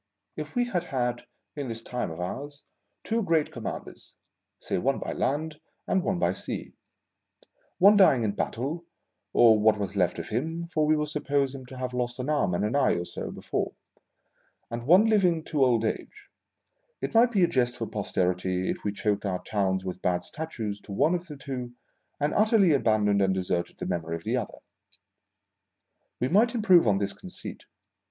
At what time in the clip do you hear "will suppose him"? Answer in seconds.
10.97-11.67